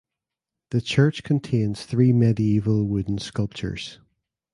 [0.71, 3.99] The church contains three medieval wooden sculptures.